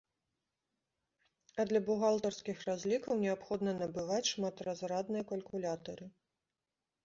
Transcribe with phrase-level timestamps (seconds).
[1.63, 6.05] А для бухгалтарскіх разлікаў неабходна набываць шматразрадныя калькулятары.